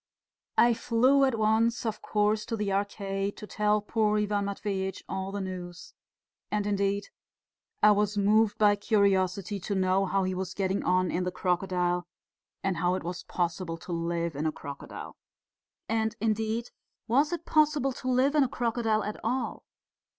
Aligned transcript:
I 0.57 0.73
flew 0.73 1.25
at 1.25 1.37
once, 1.37 1.85
of 1.85 2.01
course, 2.01 2.43
to 2.47 2.55
the 2.57 2.73
Arcade 2.73 3.37
to 3.37 3.45
tell 3.45 3.81
poor 3.83 4.17
Ivan 4.17 4.45
Matveitch 4.45 5.03
all 5.07 5.31
the 5.31 5.41
news. 5.41 5.93
And, 6.49 6.65
indeed, 6.65 7.09
I 7.83 7.91
was 7.91 8.17
moved 8.17 8.57
by 8.57 8.77
curiosity 8.77 9.59
to 9.59 9.75
know 9.75 10.07
how 10.07 10.23
he 10.23 10.33
was 10.33 10.55
getting 10.55 10.83
on 10.83 11.11
in 11.11 11.23
the 11.23 11.29
crocodile 11.31 12.07
and 12.63 12.77
how 12.77 12.95
it 12.95 13.03
was 13.03 13.25
possible 13.25 13.77
to 13.77 13.91
live 13.91 14.35
in 14.35 14.47
a 14.47 14.51
crocodile. 14.51 15.17
And, 15.87 16.15
indeed, 16.19 16.71
was 17.07 17.31
it 17.31 17.45
possible 17.45 17.93
to 17.93 18.07
live 18.09 18.33
in 18.33 18.43
a 18.43 18.49
crocodile 18.49 19.03
at 19.03 19.19
all? 19.23 19.65